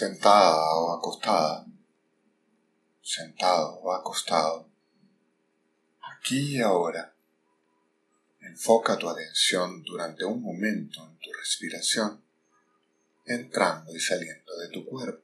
[0.00, 1.66] sentada o acostada,
[3.02, 4.66] sentado o acostado,
[6.00, 7.12] aquí y ahora.
[8.40, 12.24] Enfoca tu atención durante un momento en tu respiración,
[13.26, 15.22] entrando y saliendo de tu cuerpo.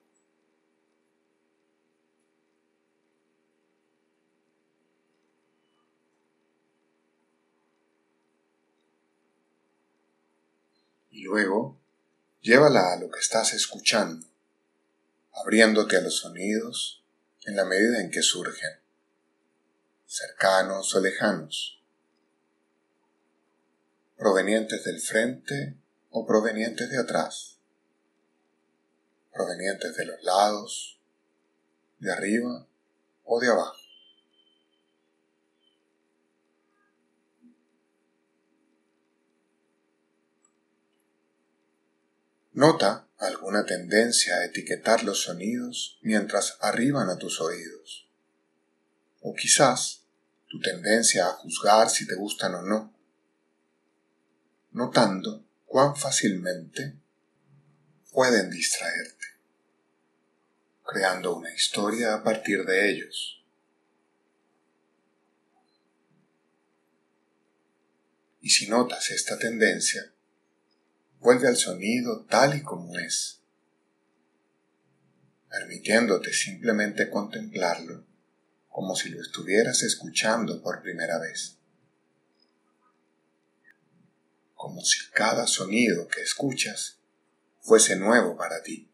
[11.13, 11.79] Y luego,
[12.43, 14.36] llévala a lo que estás escuchando
[15.37, 17.05] abriéndote a los sonidos
[17.45, 18.81] en la medida en que surgen,
[20.07, 21.83] cercanos o lejanos,
[24.17, 25.77] provenientes del frente
[26.11, 27.59] o provenientes de atrás,
[29.33, 30.99] provenientes de los lados,
[31.99, 32.67] de arriba
[33.25, 33.77] o de abajo.
[42.55, 48.09] Nota alguna tendencia a etiquetar los sonidos mientras arriban a tus oídos.
[49.21, 50.05] O quizás
[50.49, 52.95] tu tendencia a juzgar si te gustan o no,
[54.73, 56.95] notando cuán fácilmente
[58.13, 59.27] pueden distraerte,
[60.85, 63.43] creando una historia a partir de ellos.
[68.41, 70.13] Y si notas esta tendencia,
[71.27, 73.41] vuelve al sonido tal y como es,
[75.51, 78.07] permitiéndote simplemente contemplarlo
[78.69, 81.59] como si lo estuvieras escuchando por primera vez,
[84.55, 87.01] como si cada sonido que escuchas
[87.61, 88.86] fuese nuevo para ti.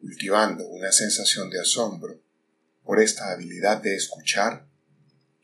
[0.00, 2.20] Cultivando una sensación de asombro
[2.84, 4.66] por esta habilidad de escuchar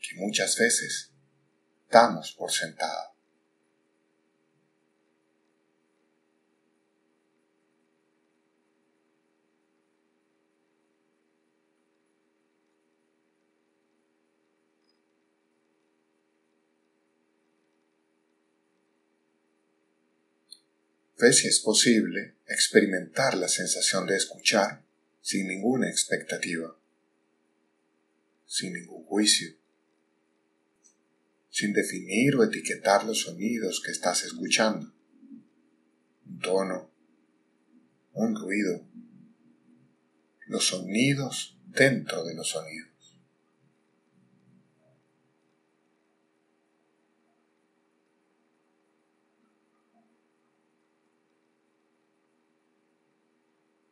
[0.01, 1.11] que muchas veces
[1.89, 3.13] damos por sentada.
[21.19, 24.83] Ve si es posible experimentar la sensación de escuchar
[25.21, 26.77] sin ninguna expectativa,
[28.45, 29.55] sin ningún juicio,
[31.49, 34.93] sin definir o etiquetar los sonidos que estás escuchando,
[36.27, 36.91] un tono,
[38.13, 38.87] un ruido,
[40.45, 42.96] los sonidos dentro de los sonidos.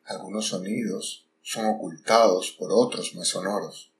[0.05, 3.91] Algunos sonidos son ocultados por otros más sonoros.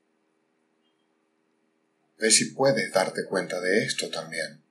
[2.17, 4.61] Ve si puedes darte cuenta de esto también.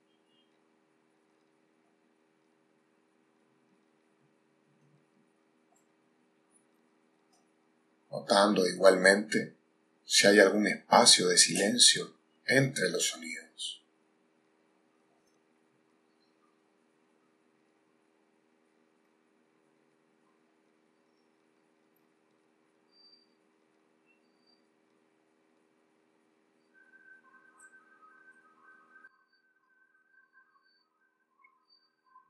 [8.09, 9.55] Notando igualmente
[10.05, 13.44] si hay algún espacio de silencio entre los sonidos.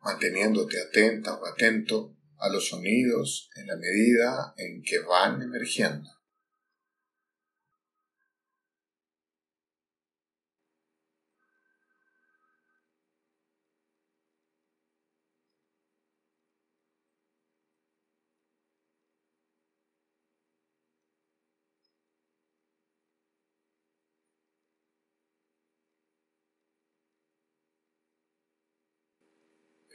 [0.06, 6.10] Manteniéndote atenta o atento a los sonidos en la medida en que van emergiendo.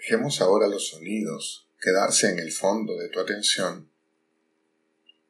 [0.00, 3.90] Dejemos ahora los sonidos quedarse en el fondo de tu atención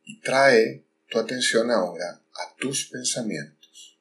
[0.05, 3.99] y trae tu atención ahora a tus pensamientos.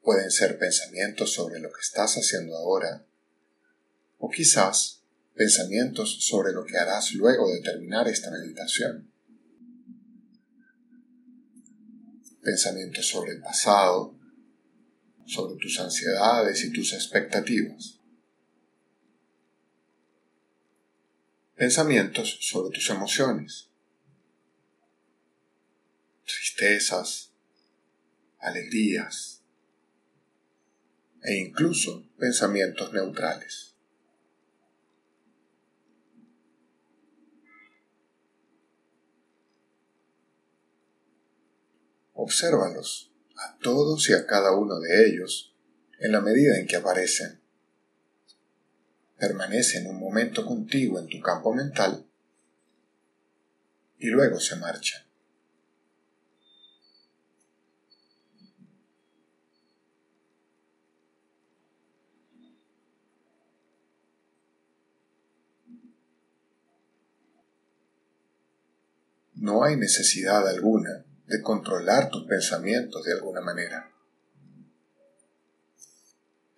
[0.00, 3.04] Pueden ser pensamientos sobre lo que estás haciendo ahora
[4.18, 5.02] o quizás
[5.34, 9.12] pensamientos sobre lo que harás luego de terminar esta meditación.
[12.42, 14.16] Pensamientos sobre el pasado,
[15.26, 18.00] sobre tus ansiedades y tus expectativas.
[21.54, 23.70] Pensamientos sobre tus emociones,
[26.24, 27.32] tristezas,
[28.38, 29.42] alegrías,
[31.22, 33.74] e incluso pensamientos neutrales.
[42.12, 45.54] Obsérvalos a todos y a cada uno de ellos
[45.98, 47.40] en la medida en que aparecen.
[49.18, 52.04] Permanecen un momento contigo en tu campo mental
[53.98, 55.02] y luego se marchan.
[69.34, 73.92] No hay necesidad alguna de controlar tus pensamientos de alguna manera.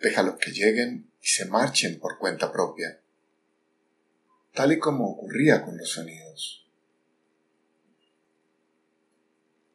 [0.01, 3.01] Déjalos que lleguen y se marchen por cuenta propia,
[4.55, 6.67] tal y como ocurría con los sonidos.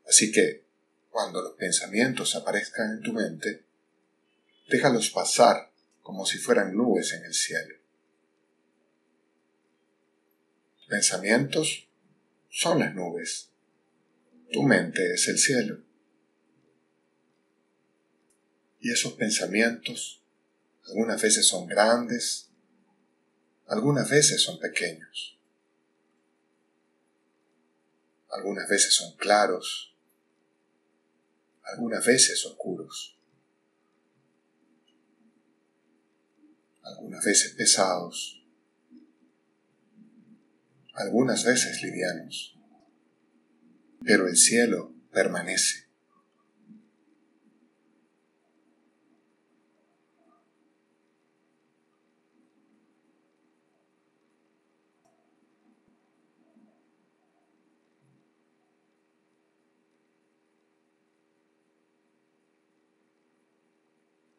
[0.07, 0.63] Así que,
[1.09, 3.65] cuando los pensamientos aparezcan en tu mente,
[4.69, 7.75] déjalos pasar como si fueran nubes en el cielo.
[10.87, 11.87] Pensamientos
[12.49, 13.52] son las nubes.
[14.53, 15.83] Tu mente es el cielo.
[18.79, 20.21] Y esos pensamientos
[20.87, 22.51] algunas veces son grandes,
[23.65, 25.39] algunas veces son pequeños,
[28.29, 29.95] algunas veces son claros,
[31.63, 33.17] algunas veces oscuros,
[36.83, 38.45] algunas veces pesados,
[40.93, 42.55] algunas veces livianos,
[44.05, 45.83] pero el cielo permanece.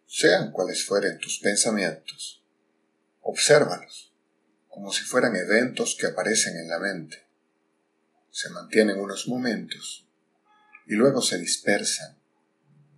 [0.07, 2.41] sean cuales fueren tus pensamientos,
[3.21, 4.15] obsérvalos
[4.69, 7.24] como si fueran eventos que aparecen en la mente.
[8.35, 10.09] Se mantienen unos momentos
[10.89, 12.19] y luego se dispersan,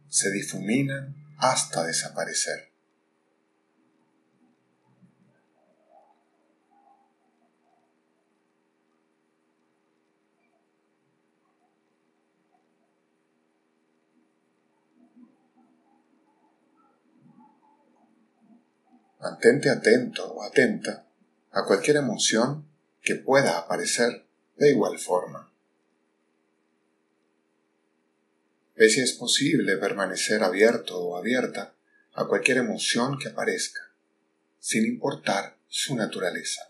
[0.08, 2.72] se difuminan hasta desaparecer.
[19.20, 21.06] Mantente atento o atenta
[21.52, 22.66] a cualquier emoción
[23.02, 24.25] que pueda aparecer
[24.56, 25.50] de igual forma.
[28.75, 31.75] Ve si es posible permanecer abierto o abierta
[32.14, 33.81] a cualquier emoción que aparezca,
[34.58, 36.62] sin importar su naturaleza.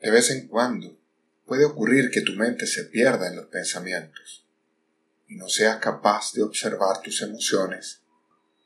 [0.00, 0.98] De vez en cuando
[1.46, 4.42] puede ocurrir que tu mente se pierda en los pensamientos
[5.32, 8.02] y no seas capaz de observar tus emociones,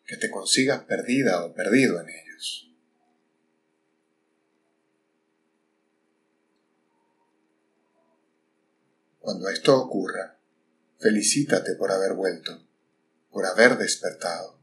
[0.04, 2.72] que te consigas perdida o perdido en ellos.
[9.20, 10.40] Cuando esto ocurra,
[10.98, 12.66] felicítate por haber vuelto,
[13.30, 14.58] por haber despertado,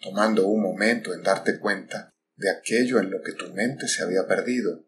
[0.00, 4.26] tomando un momento en darte cuenta de aquello en lo que tu mente se había
[4.26, 4.86] perdido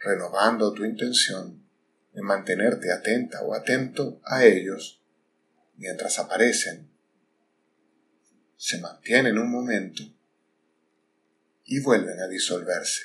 [0.00, 1.67] renovando tu intención
[2.18, 5.00] de mantenerte atenta o atento a ellos
[5.76, 6.90] mientras aparecen,
[8.56, 10.02] se mantienen un momento
[11.64, 13.04] y vuelven a disolverse.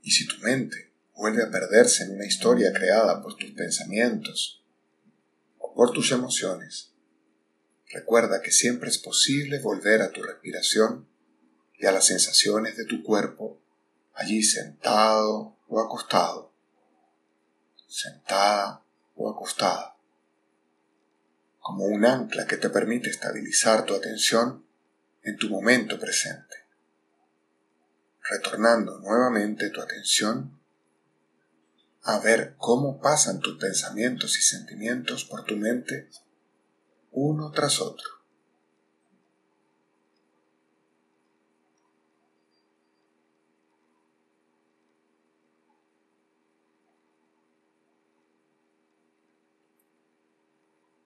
[0.00, 4.64] Y si tu mente vuelve a perderse en una historia creada por tus pensamientos,
[5.74, 6.93] por tus emociones.
[7.94, 11.06] Recuerda que siempre es posible volver a tu respiración
[11.78, 13.60] y a las sensaciones de tu cuerpo
[14.14, 16.52] allí sentado o acostado,
[17.86, 18.82] sentada
[19.14, 19.96] o acostada,
[21.60, 24.66] como un ancla que te permite estabilizar tu atención
[25.22, 26.66] en tu momento presente,
[28.28, 30.60] retornando nuevamente tu atención
[32.02, 36.10] a ver cómo pasan tus pensamientos y sentimientos por tu mente
[37.14, 38.08] uno tras otro.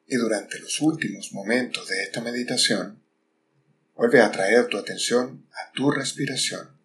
[0.06, 3.02] Y durante los últimos momentos de esta meditación,
[3.94, 6.78] vuelve a traer tu atención a tu respiración.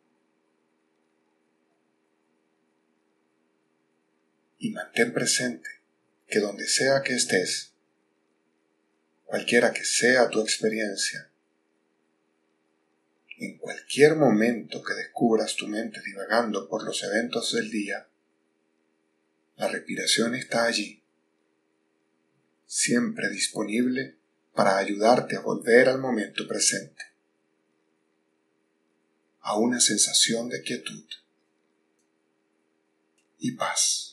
[4.63, 5.69] y mantén presente
[6.25, 7.72] que donde sea que estés,
[9.33, 11.27] cualquiera que sea tu experiencia,
[13.39, 18.07] en cualquier momento que descubras tu mente divagando por los eventos del día,
[19.55, 21.01] la respiración está allí,
[22.67, 24.19] siempre disponible
[24.53, 27.03] para ayudarte a volver al momento presente,
[29.39, 31.05] a una sensación de quietud
[33.39, 34.12] y paz.